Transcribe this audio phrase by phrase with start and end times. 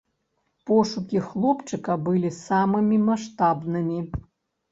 [0.69, 3.99] Пошукі хлопчыка былі самымі маштабнымі.